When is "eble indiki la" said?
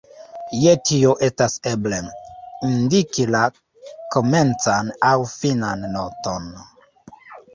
1.71-3.41